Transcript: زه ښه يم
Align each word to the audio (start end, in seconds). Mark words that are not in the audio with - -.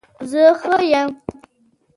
زه 0.29 0.43
ښه 0.61 0.75
يم 0.99 1.09